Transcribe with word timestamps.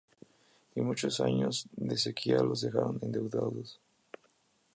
Y 0.73 0.81
muchos 0.81 1.19
años 1.19 1.67
de 1.75 1.95
sequía 1.95 2.41
los 2.41 2.61
dejaron 2.61 2.97
endeudados. 3.03 3.79